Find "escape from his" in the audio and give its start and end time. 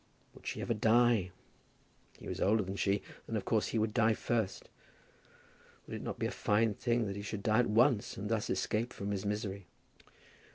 8.49-9.27